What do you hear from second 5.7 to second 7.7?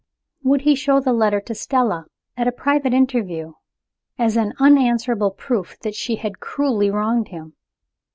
that she had cruelly wronged him?